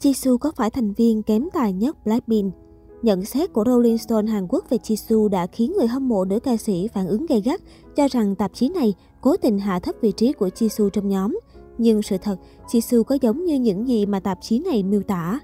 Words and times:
Jisoo 0.00 0.38
có 0.38 0.52
phải 0.56 0.70
thành 0.70 0.92
viên 0.92 1.22
kém 1.22 1.48
tài 1.52 1.72
nhất 1.72 2.04
Blackpink? 2.04 2.54
Nhận 3.02 3.24
xét 3.24 3.52
của 3.52 3.64
Rolling 3.66 3.98
Stone 3.98 4.26
Hàn 4.26 4.46
Quốc 4.48 4.64
về 4.70 4.78
Jisoo 4.78 5.28
đã 5.28 5.46
khiến 5.46 5.72
người 5.72 5.86
hâm 5.86 6.08
mộ 6.08 6.24
nữ 6.24 6.40
ca 6.40 6.56
sĩ 6.56 6.88
phản 6.94 7.06
ứng 7.06 7.26
gay 7.26 7.40
gắt, 7.40 7.60
cho 7.96 8.08
rằng 8.08 8.34
tạp 8.34 8.54
chí 8.54 8.68
này 8.68 8.94
cố 9.20 9.36
tình 9.36 9.58
hạ 9.58 9.78
thấp 9.78 9.94
vị 10.00 10.12
trí 10.12 10.32
của 10.32 10.48
Jisoo 10.48 10.88
trong 10.88 11.08
nhóm. 11.08 11.38
Nhưng 11.78 12.02
sự 12.02 12.16
thật, 12.22 12.36
Jisoo 12.66 13.02
có 13.02 13.18
giống 13.20 13.44
như 13.44 13.54
những 13.54 13.88
gì 13.88 14.06
mà 14.06 14.20
tạp 14.20 14.38
chí 14.40 14.58
này 14.58 14.82
miêu 14.82 15.02
tả. 15.02 15.40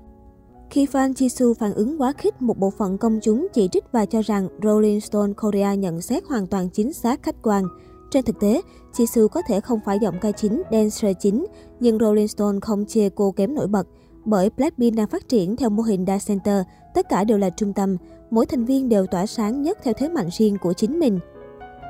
Khi 0.70 0.86
fan 0.86 1.12
Jisoo 1.12 1.54
phản 1.54 1.72
ứng 1.74 2.00
quá 2.00 2.12
khích, 2.12 2.42
một 2.42 2.58
bộ 2.58 2.70
phận 2.70 2.98
công 2.98 3.18
chúng 3.22 3.46
chỉ 3.54 3.68
trích 3.72 3.84
và 3.92 4.06
cho 4.06 4.22
rằng 4.22 4.48
Rolling 4.62 5.00
Stone 5.00 5.32
Korea 5.32 5.74
nhận 5.74 6.00
xét 6.00 6.24
hoàn 6.24 6.46
toàn 6.46 6.68
chính 6.70 6.92
xác 6.92 7.22
khách 7.22 7.42
quan. 7.42 7.64
Trên 8.10 8.24
thực 8.24 8.40
tế, 8.40 8.62
Jisoo 8.92 9.28
có 9.28 9.42
thể 9.48 9.60
không 9.60 9.80
phải 9.84 9.98
giọng 10.02 10.14
ca 10.20 10.32
chính, 10.32 10.62
dancer 10.72 11.16
chính, 11.20 11.46
nhưng 11.80 11.98
Rolling 11.98 12.28
Stone 12.28 12.58
không 12.62 12.84
chê 12.86 13.08
cô 13.08 13.32
kém 13.32 13.54
nổi 13.54 13.66
bật. 13.66 13.86
Bởi 14.26 14.50
Blackpink 14.56 14.96
đang 14.96 15.08
phát 15.08 15.28
triển 15.28 15.56
theo 15.56 15.70
mô 15.70 15.82
hình 15.82 16.04
đa 16.04 16.18
center, 16.26 16.62
tất 16.94 17.08
cả 17.08 17.24
đều 17.24 17.38
là 17.38 17.50
trung 17.50 17.72
tâm, 17.72 17.96
mỗi 18.30 18.46
thành 18.46 18.64
viên 18.64 18.88
đều 18.88 19.06
tỏa 19.06 19.26
sáng 19.26 19.62
nhất 19.62 19.78
theo 19.82 19.94
thế 19.98 20.08
mạnh 20.08 20.28
riêng 20.38 20.56
của 20.62 20.72
chính 20.72 20.98
mình. 20.98 21.18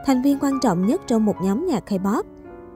Thành 0.07 0.23
viên 0.23 0.39
quan 0.39 0.59
trọng 0.63 0.87
nhất 0.87 1.01
trong 1.07 1.25
một 1.25 1.37
nhóm 1.43 1.67
nhạc 1.67 1.85
K-pop. 1.93 2.23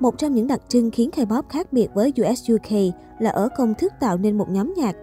Một 0.01 0.19
trong 0.19 0.35
những 0.35 0.47
đặc 0.47 0.61
trưng 0.69 0.91
khiến 0.91 1.11
K-pop 1.11 1.43
khác 1.49 1.73
biệt 1.73 1.89
với 1.95 2.13
US 2.23 2.51
UK 2.53 2.95
là 3.19 3.31
ở 3.31 3.49
công 3.57 3.75
thức 3.75 3.93
tạo 4.01 4.19
nên 4.19 4.39
một 4.39 4.51
nhóm 4.51 4.75
nhạc. 4.77 4.97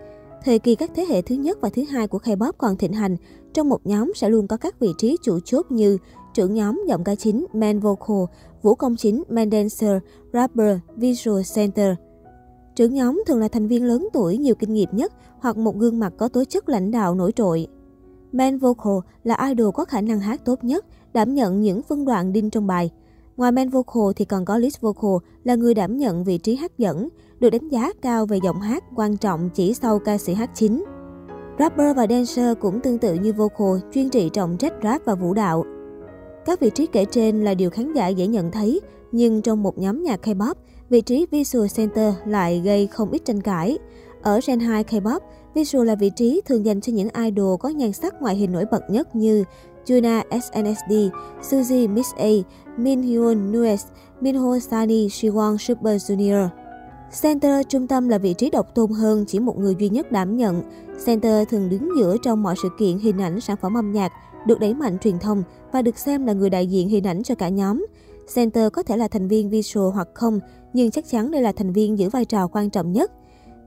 Thời 0.44 0.59
kỳ 0.59 0.76
các 0.76 0.92
thế 0.95 1.05
hệ 1.09 1.22
thứ 1.22 1.36
nhất 1.36 1.58
và 1.62 1.70
thứ 1.70 1.84
hai 1.89 2.08
của 2.08 2.20
K-pop 2.20 2.52
còn 2.58 2.78
thịnh 2.78 2.94
hành, 2.94 3.17
trong 3.53 3.70
một 3.70 3.86
nhóm 3.86 4.12
sẽ 4.16 4.30
luôn 4.30 4.48
có 4.48 4.58
các 4.58 4.80
vị 4.80 4.89
trí 4.98 5.17
chủ 5.23 5.39
chốt 5.45 5.66
như 5.70 5.98
trưởng 6.34 6.53
nhóm 6.53 6.81
giọng 6.88 7.03
ca 7.03 7.16
chính, 7.16 7.45
main 7.53 7.80
vocal, 7.80 8.23
vũ 8.62 8.76
công 8.76 8.95
chính, 8.95 9.23
main 9.30 9.52
dancer, 9.52 9.98
rapper, 10.34 10.78
visual 10.95 11.42
center– 11.55 11.95
Trưởng 12.77 12.94
nhóm 12.94 13.23
thường 13.27 13.40
là 13.40 13.48
thành 13.48 13.67
viên 13.67 13.86
lớn 13.86 14.08
tuổi 14.13 14.38
nhiều 14.38 14.55
kinh 14.55 14.73
nghiệm 14.73 14.90
nhất 14.91 15.13
hoặc 15.40 15.58
một 15.58 15.77
gương 15.77 15.99
mặt 15.99 16.13
có 16.17 16.27
tố 16.27 16.44
chất 16.44 16.70
lãnh 16.70 16.91
đạo 16.91 17.16
nổi 17.16 17.31
trội. 17.31 17.67
Man 18.31 18.58
vocal 18.58 18.94
là 19.23 19.47
idol 19.50 19.70
có 19.73 19.86
khả 19.86 20.02
năng 20.02 20.20
hát 20.20 20.45
tốt 20.45 20.64
nhất, 20.64 20.86
đảm 21.14 21.36
nhận 21.36 21.61
những 21.61 21.81
phân 21.81 22.05
đoạn 22.05 22.33
đinh 22.33 22.50
trong 22.50 22.67
bài. 22.67 22.92
Ngoài 23.38 23.52
man 23.52 23.70
vocal 23.70 24.03
thì 24.16 24.25
còn 24.25 24.45
có 24.45 24.58
lead 24.58 24.73
vocal 24.81 25.30
là 25.44 25.55
người 25.55 25.73
đảm 25.73 25.98
nhận 25.98 26.23
vị 26.23 26.38
trí 26.38 26.55
hát 26.55 26.78
dẫn, 26.78 27.09
được 27.39 27.50
đánh 27.50 27.70
giá 27.70 27.94
cao 28.02 28.25
về 28.25 28.39
giọng 28.44 28.61
hát 28.61 28.83
quan 28.95 29.17
trọng 29.17 29.50
chỉ 29.53 29.73
sau 29.73 30.00
ca 30.00 30.17
sĩ 30.17 30.33
hát 30.33 30.50
chính. 30.53 30.86
Rapper 31.59 31.98
và 31.98 32.08
dancer 32.09 32.58
cũng 32.59 32.80
tương 32.80 32.98
tự 32.98 33.14
như 33.14 33.33
vocal, 33.33 33.89
chuyên 33.94 34.09
trị 34.09 34.30
trọng 34.33 34.58
trách 34.58 34.73
rap 34.83 35.05
và 35.05 35.16
vũ 35.16 35.33
đạo. 35.33 35.64
Các 36.45 36.59
vị 36.59 36.70
trí 36.70 36.86
kể 36.86 37.05
trên 37.05 37.44
là 37.44 37.53
điều 37.53 37.70
khán 37.70 37.94
giả 37.94 38.08
dễ 38.08 38.28
nhận 38.28 38.52
thấy, 38.52 38.81
nhưng 39.11 39.42
trong 39.42 39.64
một 39.64 39.78
nhóm 39.78 40.03
nhạc 40.03 40.28
K-pop, 40.28 40.53
vị 40.89 41.02
trí 41.02 41.25
Visual 41.31 41.67
Center 41.75 42.13
lại 42.25 42.61
gây 42.66 42.88
không 42.88 43.11
ít 43.11 43.25
tranh 43.25 43.41
cãi. 43.41 43.77
Ở 44.21 44.39
Gen 44.47 44.59
2 44.59 44.83
K-pop, 44.83 45.19
Visual 45.53 45.88
là 45.88 45.95
vị 45.95 46.11
trí 46.16 46.41
thường 46.45 46.66
dành 46.66 46.81
cho 46.81 46.93
những 46.93 47.09
idol 47.25 47.55
có 47.59 47.69
nhan 47.69 47.93
sắc 47.93 48.21
ngoại 48.21 48.35
hình 48.35 48.52
nổi 48.52 48.66
bật 48.71 48.89
nhất 48.89 49.15
như 49.15 49.43
Juna 49.85 50.23
SNSD, 50.30 50.93
Suzy 51.41 51.89
Miss 51.89 52.15
A, 52.15 52.30
Min 52.77 53.02
Hyun 53.02 53.52
Nues, 53.52 53.85
Minho 54.21 54.59
Sunny, 54.59 55.08
Siwon 55.08 55.58
Super 55.58 56.11
Junior. 56.11 56.47
Center 57.21 57.65
trung 57.69 57.88
tâm 57.88 58.09
là 58.09 58.17
vị 58.17 58.33
trí 58.33 58.49
độc 58.49 58.75
tôn 58.75 58.91
hơn, 58.91 59.25
chỉ 59.27 59.39
một 59.39 59.58
người 59.58 59.75
duy 59.80 59.89
nhất 59.89 60.11
đảm 60.11 60.38
nhận. 60.38 60.63
Center 61.05 61.47
thường 61.49 61.69
đứng 61.69 61.89
giữa 61.97 62.17
trong 62.23 62.43
mọi 62.43 62.55
sự 62.63 62.69
kiện 62.80 62.97
hình 62.97 63.21
ảnh 63.21 63.41
sản 63.41 63.58
phẩm 63.61 63.77
âm 63.77 63.91
nhạc, 63.91 64.11
được 64.47 64.59
đẩy 64.59 64.73
mạnh 64.73 64.97
truyền 64.99 65.19
thông 65.19 65.43
và 65.71 65.81
được 65.81 65.97
xem 65.97 66.25
là 66.25 66.33
người 66.33 66.49
đại 66.49 66.67
diện 66.67 66.89
hình 66.89 67.08
ảnh 67.08 67.23
cho 67.23 67.35
cả 67.35 67.49
nhóm. 67.49 67.85
Center 68.36 68.72
có 68.73 68.83
thể 68.83 68.97
là 68.97 69.08
thành 69.08 69.28
viên 69.28 69.50
visual 69.50 69.94
hoặc 69.94 70.08
không, 70.14 70.39
nhưng 70.73 70.92
chắc 70.92 71.09
chắn 71.09 71.31
đây 71.31 71.42
là 71.42 71.52
thành 71.52 71.73
viên 71.73 72.00
giữ 72.00 72.09
vai 72.09 72.25
trò 72.25 72.47
quan 72.47 72.70
trọng 72.70 72.92
nhất. 72.92 73.11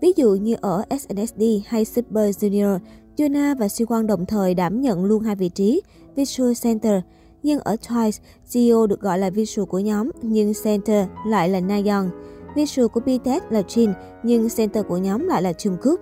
Ví 0.00 0.12
dụ 0.16 0.34
như 0.34 0.56
ở 0.60 0.82
SNSD 0.90 1.42
hay 1.66 1.84
Super 1.84 2.36
Junior, 2.44 2.78
Yuna 3.18 3.54
và 3.54 3.66
Siwon 3.66 4.06
đồng 4.06 4.26
thời 4.26 4.54
đảm 4.54 4.80
nhận 4.80 5.04
luôn 5.04 5.22
hai 5.22 5.36
vị 5.36 5.48
trí 5.48 5.82
Visual 6.16 6.52
Center. 6.62 7.02
Nhưng 7.42 7.60
ở 7.60 7.76
Twice, 7.88 8.20
CEO 8.52 8.86
được 8.86 9.00
gọi 9.00 9.18
là 9.18 9.30
visual 9.30 9.68
của 9.68 9.78
nhóm, 9.78 10.10
nhưng 10.22 10.52
center 10.64 11.06
lại 11.26 11.48
là 11.48 11.60
Nayeon. 11.60 12.04
Visual 12.56 12.88
của 12.88 13.00
BTS 13.00 13.44
là 13.50 13.60
Jin, 13.60 13.92
nhưng 14.22 14.48
center 14.56 14.84
của 14.88 14.96
nhóm 14.96 15.26
lại 15.26 15.42
là 15.42 15.52
Jungkook. 15.52 15.96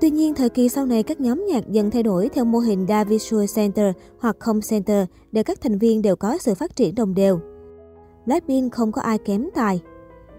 Tuy 0.00 0.10
nhiên, 0.10 0.34
thời 0.34 0.48
kỳ 0.48 0.68
sau 0.68 0.86
này 0.86 1.02
các 1.02 1.20
nhóm 1.20 1.46
nhạc 1.48 1.68
dần 1.68 1.90
thay 1.90 2.02
đổi 2.02 2.28
theo 2.28 2.44
mô 2.44 2.58
hình 2.58 2.86
đa 2.86 3.04
visual 3.04 3.44
center 3.54 3.94
hoặc 4.18 4.36
không 4.38 4.60
center 4.70 5.06
để 5.32 5.42
các 5.42 5.60
thành 5.60 5.78
viên 5.78 6.02
đều 6.02 6.16
có 6.16 6.38
sự 6.38 6.54
phát 6.54 6.76
triển 6.76 6.94
đồng 6.94 7.14
đều. 7.14 7.53
Blackpink 8.26 8.72
không 8.72 8.92
có 8.92 9.02
ai 9.02 9.18
kém 9.18 9.48
tài. 9.54 9.80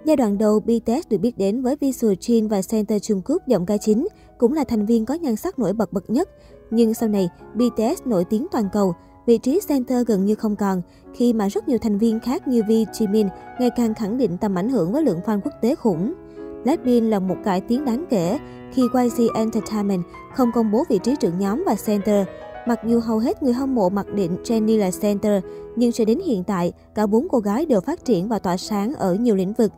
Giai 0.06 0.16
đoạn 0.16 0.38
đầu, 0.38 0.60
BTS 0.60 1.10
được 1.10 1.18
biết 1.18 1.38
đến 1.38 1.62
với 1.62 1.76
visual 1.76 2.14
Jin 2.14 2.50
và 2.50 2.62
center 2.70 3.02
Trung 3.02 3.22
Quốc 3.26 3.48
giọng 3.48 3.66
ca 3.66 3.78
chính, 3.78 4.08
cũng 4.38 4.54
là 4.54 4.64
thành 4.64 4.86
viên 4.86 5.06
có 5.06 5.14
nhan 5.14 5.36
sắc 5.36 5.60
nổi 5.60 5.74
bật 5.74 5.94
bậc 5.94 6.10
nhất. 6.10 6.30
Nhưng 6.72 6.94
sau 6.94 7.10
này, 7.10 7.30
BTS 7.54 8.02
nổi 8.06 8.26
tiếng 8.26 8.48
toàn 8.52 8.70
cầu, 8.74 8.94
vị 9.26 9.38
trí 9.38 9.60
center 9.68 10.08
gần 10.08 10.26
như 10.26 10.36
không 10.36 10.56
còn, 10.56 10.82
khi 11.14 11.34
mà 11.34 11.48
rất 11.48 11.68
nhiều 11.68 11.78
thành 11.78 11.98
viên 11.98 12.20
khác 12.20 12.48
như 12.48 12.64
V, 12.64 12.72
Jimin 12.72 13.30
ngày 13.60 13.70
càng 13.76 13.94
khẳng 13.94 14.18
định 14.18 14.38
tầm 14.38 14.56
ảnh 14.56 14.70
hưởng 14.70 14.92
với 14.92 15.04
lượng 15.04 15.20
fan 15.26 15.40
quốc 15.44 15.54
tế 15.62 15.76
khủng. 15.76 16.14
Blackpink 16.64 17.12
là 17.12 17.20
một 17.20 17.36
cải 17.44 17.62
tiến 17.62 17.86
đáng 17.86 18.06
kể 18.10 18.40
khi 18.74 18.82
YG 18.82 19.34
Entertainment 19.36 20.04
không 20.34 20.52
công 20.56 20.72
bố 20.72 20.84
vị 20.90 21.00
trí 21.04 21.16
trưởng 21.16 21.40
nhóm 21.40 21.64
và 21.66 21.76
center. 21.86 22.28
Mặc 22.68 22.80
dù 22.88 23.00
hầu 23.00 23.20
hết 23.20 23.44
người 23.44 23.54
hâm 23.54 23.76
mộ 23.76 23.90
mặc 23.90 24.14
định 24.14 24.38
Jennie 24.44 24.80
là 24.80 24.92
center, 25.02 25.44
nhưng 25.76 25.92
cho 25.92 26.06
đến 26.06 26.20
hiện 26.26 26.44
tại, 26.44 26.74
cả 26.96 27.08
bốn 27.08 27.28
cô 27.30 27.40
gái 27.40 27.66
đều 27.66 27.82
phát 27.82 28.06
triển 28.06 28.28
và 28.28 28.40
tỏa 28.40 28.58
sáng 28.58 28.94
ở 28.94 29.16
nhiều 29.16 29.36
lĩnh 29.36 29.54
vực. 29.54 29.72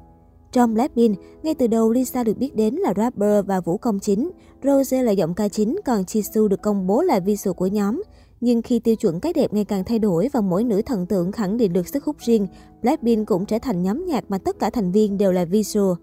Trong 0.51 0.73
Blackpink, 0.73 1.17
ngay 1.43 1.53
từ 1.53 1.67
đầu 1.67 1.91
Lisa 1.91 2.23
được 2.23 2.37
biết 2.37 2.55
đến 2.55 2.75
là 2.75 2.93
rapper 2.97 3.45
và 3.45 3.59
vũ 3.59 3.77
công 3.77 3.99
chính, 3.99 4.31
Rose 4.63 5.03
là 5.03 5.11
giọng 5.11 5.33
ca 5.33 5.47
chính, 5.47 5.79
còn 5.85 6.01
Jisoo 6.01 6.47
được 6.47 6.61
công 6.61 6.87
bố 6.87 7.01
là 7.01 7.19
visual 7.19 7.55
của 7.55 7.67
nhóm. 7.67 8.03
Nhưng 8.41 8.61
khi 8.61 8.79
tiêu 8.79 8.95
chuẩn 8.95 9.19
cái 9.19 9.33
đẹp 9.33 9.53
ngày 9.53 9.65
càng 9.65 9.83
thay 9.83 9.99
đổi 9.99 10.29
và 10.33 10.41
mỗi 10.41 10.63
nữ 10.63 10.81
thần 10.81 11.05
tượng 11.05 11.31
khẳng 11.31 11.57
định 11.57 11.73
được 11.73 11.87
sức 11.87 12.03
hút 12.03 12.15
riêng, 12.19 12.47
Blackpink 12.81 13.27
cũng 13.27 13.45
trở 13.45 13.59
thành 13.59 13.83
nhóm 13.83 14.05
nhạc 14.05 14.23
mà 14.29 14.37
tất 14.37 14.59
cả 14.59 14.69
thành 14.69 14.91
viên 14.91 15.17
đều 15.17 15.31
là 15.31 15.45
visual. 15.45 15.93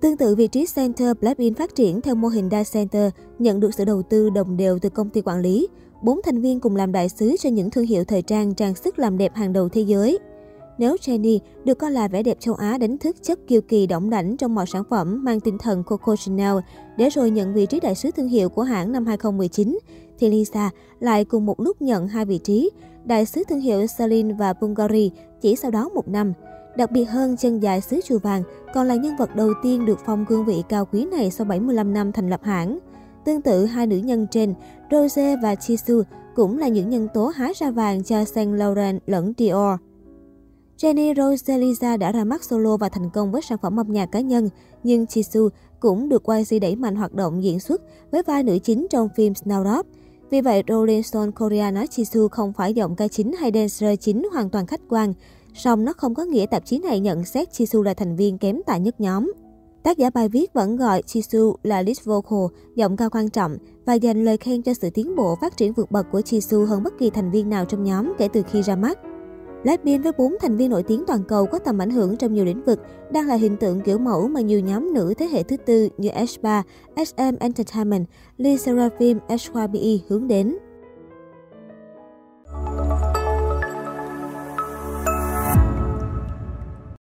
Tương 0.00 0.16
tự 0.16 0.34
vị 0.34 0.46
trí 0.46 0.66
center, 0.74 1.16
Blackpink 1.20 1.58
phát 1.58 1.74
triển 1.74 2.00
theo 2.00 2.14
mô 2.14 2.28
hình 2.28 2.48
đa 2.48 2.62
center, 2.72 3.12
nhận 3.38 3.60
được 3.60 3.74
sự 3.74 3.84
đầu 3.84 4.02
tư 4.02 4.30
đồng 4.30 4.56
đều 4.56 4.78
từ 4.78 4.88
công 4.88 5.10
ty 5.10 5.20
quản 5.20 5.40
lý. 5.40 5.68
Bốn 6.02 6.20
thành 6.24 6.40
viên 6.40 6.60
cùng 6.60 6.76
làm 6.76 6.92
đại 6.92 7.08
sứ 7.08 7.36
cho 7.40 7.50
những 7.50 7.70
thương 7.70 7.86
hiệu 7.86 8.04
thời 8.04 8.22
trang 8.22 8.54
trang 8.54 8.74
sức 8.74 8.98
làm 8.98 9.18
đẹp 9.18 9.34
hàng 9.34 9.52
đầu 9.52 9.68
thế 9.68 9.80
giới. 9.80 10.18
Nếu 10.78 10.96
Jenny 10.96 11.38
được 11.64 11.78
coi 11.78 11.92
là 11.92 12.08
vẻ 12.08 12.22
đẹp 12.22 12.40
châu 12.40 12.54
Á 12.54 12.78
đánh 12.78 12.98
thức 12.98 13.16
chất 13.22 13.38
kiêu 13.46 13.60
kỳ 13.60 13.86
động 13.86 14.10
đảnh 14.10 14.36
trong 14.36 14.54
mọi 14.54 14.66
sản 14.66 14.82
phẩm 14.90 15.24
mang 15.24 15.40
tinh 15.40 15.58
thần 15.58 15.84
Coco 15.84 16.16
Chanel, 16.16 16.56
để 16.96 17.08
rồi 17.08 17.30
nhận 17.30 17.54
vị 17.54 17.66
trí 17.66 17.80
đại 17.80 17.94
sứ 17.94 18.10
thương 18.10 18.28
hiệu 18.28 18.48
của 18.48 18.62
hãng 18.62 18.92
năm 18.92 19.06
2019, 19.06 19.78
thì 20.18 20.28
Lisa 20.28 20.70
lại 21.00 21.24
cùng 21.24 21.46
một 21.46 21.60
lúc 21.60 21.82
nhận 21.82 22.08
hai 22.08 22.24
vị 22.24 22.38
trí, 22.38 22.70
đại 23.04 23.26
sứ 23.26 23.42
thương 23.48 23.60
hiệu 23.60 23.86
Celine 23.98 24.34
và 24.34 24.52
Bulgari 24.52 25.10
chỉ 25.40 25.56
sau 25.56 25.70
đó 25.70 25.88
một 25.88 26.08
năm. 26.08 26.32
Đặc 26.76 26.90
biệt 26.90 27.04
hơn, 27.04 27.36
chân 27.36 27.60
dài 27.62 27.80
xứ 27.80 28.00
chùa 28.04 28.18
vàng 28.18 28.42
còn 28.74 28.86
là 28.86 28.94
nhân 28.94 29.16
vật 29.16 29.36
đầu 29.36 29.52
tiên 29.62 29.84
được 29.84 29.98
phong 30.06 30.26
cương 30.26 30.44
vị 30.44 30.62
cao 30.68 30.84
quý 30.92 31.04
này 31.04 31.30
sau 31.30 31.44
75 31.44 31.92
năm 31.92 32.12
thành 32.12 32.30
lập 32.30 32.40
hãng. 32.42 32.78
Tương 33.28 33.42
tự 33.42 33.64
hai 33.64 33.86
nữ 33.86 33.96
nhân 33.96 34.26
trên, 34.30 34.54
Rose 34.90 35.36
và 35.42 35.54
Jisoo 35.54 36.02
cũng 36.34 36.58
là 36.58 36.68
những 36.68 36.90
nhân 36.90 37.08
tố 37.14 37.26
hái 37.26 37.52
ra 37.56 37.70
vàng 37.70 38.02
cho 38.02 38.24
Saint 38.24 38.54
Laurent 38.54 39.00
lẫn 39.06 39.32
Dior. 39.38 39.78
Jenny 40.78 41.14
Rose 41.14 41.58
Lisa 41.58 41.96
đã 41.96 42.12
ra 42.12 42.24
mắt 42.24 42.44
solo 42.44 42.76
và 42.76 42.88
thành 42.88 43.10
công 43.10 43.32
với 43.32 43.42
sản 43.42 43.58
phẩm 43.62 43.80
âm 43.80 43.92
nhạc 43.92 44.06
cá 44.06 44.20
nhân, 44.20 44.48
nhưng 44.82 45.04
Jisoo 45.04 45.48
cũng 45.80 46.08
được 46.08 46.22
YG 46.26 46.60
đẩy 46.60 46.76
mạnh 46.76 46.96
hoạt 46.96 47.14
động 47.14 47.42
diễn 47.42 47.60
xuất 47.60 47.82
với 48.10 48.22
vai 48.22 48.42
nữ 48.42 48.58
chính 48.58 48.86
trong 48.90 49.08
phim 49.16 49.32
Snowdrop. 49.32 49.82
Vì 50.30 50.40
vậy, 50.40 50.62
Rolling 50.68 51.02
Stone 51.02 51.30
Korea 51.30 51.70
nói 51.70 51.86
Jisoo 51.86 52.28
không 52.28 52.52
phải 52.52 52.74
giọng 52.74 52.96
ca 52.96 53.08
chính 53.08 53.32
hay 53.32 53.50
dancer 53.54 54.00
chính 54.00 54.28
hoàn 54.32 54.50
toàn 54.50 54.66
khách 54.66 54.80
quan, 54.88 55.14
song 55.54 55.84
nó 55.84 55.92
không 55.92 56.14
có 56.14 56.24
nghĩa 56.24 56.46
tạp 56.46 56.64
chí 56.64 56.78
này 56.78 57.00
nhận 57.00 57.24
xét 57.24 57.48
Jisoo 57.50 57.82
là 57.82 57.94
thành 57.94 58.16
viên 58.16 58.38
kém 58.38 58.60
tài 58.66 58.80
nhất 58.80 59.00
nhóm. 59.00 59.32
Tác 59.82 59.98
giả 59.98 60.10
bài 60.10 60.28
viết 60.28 60.52
vẫn 60.52 60.76
gọi 60.76 61.02
Jisoo 61.06 61.54
là 61.62 61.82
lead 61.82 61.98
vocal, 62.04 62.56
giọng 62.74 62.96
ca 62.96 63.08
quan 63.08 63.28
trọng 63.28 63.56
và 63.86 63.94
dành 63.94 64.24
lời 64.24 64.36
khen 64.36 64.62
cho 64.62 64.74
sự 64.74 64.90
tiến 64.90 65.16
bộ 65.16 65.36
phát 65.40 65.56
triển 65.56 65.72
vượt 65.72 65.90
bậc 65.90 66.06
của 66.12 66.20
Jisoo 66.20 66.64
hơn 66.64 66.82
bất 66.82 66.98
kỳ 66.98 67.10
thành 67.10 67.30
viên 67.30 67.50
nào 67.50 67.64
trong 67.64 67.84
nhóm 67.84 68.12
kể 68.18 68.28
từ 68.32 68.42
khi 68.50 68.62
ra 68.62 68.76
mắt. 68.76 68.98
Blackpink 69.62 70.04
với 70.04 70.12
4 70.18 70.34
thành 70.40 70.56
viên 70.56 70.70
nổi 70.70 70.82
tiếng 70.82 71.04
toàn 71.06 71.24
cầu 71.28 71.46
có 71.46 71.58
tầm 71.58 71.78
ảnh 71.78 71.90
hưởng 71.90 72.16
trong 72.16 72.34
nhiều 72.34 72.44
lĩnh 72.44 72.64
vực, 72.64 72.80
đang 73.12 73.26
là 73.26 73.34
hình 73.34 73.56
tượng 73.56 73.80
kiểu 73.80 73.98
mẫu 73.98 74.28
mà 74.28 74.40
nhiều 74.40 74.60
nhóm 74.60 74.94
nữ 74.94 75.14
thế 75.18 75.28
hệ 75.32 75.42
thứ 75.42 75.56
tư 75.56 75.88
như 75.98 76.08
S3, 76.08 76.62
SM 76.96 77.36
Entertainment, 77.40 78.06
Lee 78.36 78.56
Seraphim, 78.56 79.18
SYBE 79.38 80.04
hướng 80.08 80.28
đến. 80.28 80.56